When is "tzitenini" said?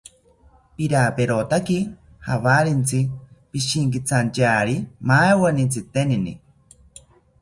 5.71-6.33